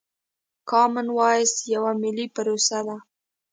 کامن 0.69 1.07
وايس 1.17 1.53
يوه 1.73 1.91
ملي 2.03 2.25
پروسه 2.35 2.79
ده. 2.87 2.97